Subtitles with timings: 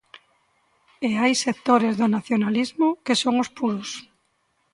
[1.07, 3.89] E hai sectores do nacionalismo que son os puros!